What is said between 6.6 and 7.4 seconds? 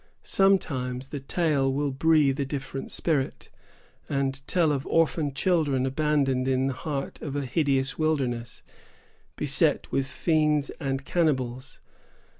the heart of